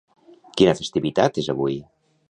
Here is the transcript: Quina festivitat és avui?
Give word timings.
Quina 0.61 0.73
festivitat 0.81 1.41
és 1.43 1.53
avui? 1.57 1.81